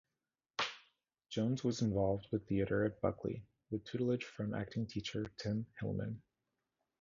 Jones 1.29 1.63
was 1.63 1.83
involved 1.83 2.25
with 2.31 2.47
theatre 2.49 2.83
at 2.85 2.99
Buckley, 3.01 3.45
with 3.69 3.83
tutelage 3.83 4.23
from 4.23 4.55
acting 4.55 4.87
teacher 4.87 5.31
Tim 5.37 5.67
Hillman. 5.79 6.23